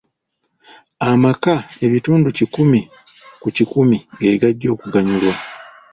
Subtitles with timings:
[1.09, 1.53] Amaka
[1.85, 2.79] ebitundu kikumi
[3.41, 5.33] ku kikumi ge gajja okuganyulwa.